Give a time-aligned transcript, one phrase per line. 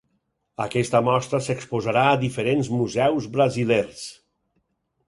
[0.63, 4.07] Aquesta mostra s'exposarà a diferents museus brasilers.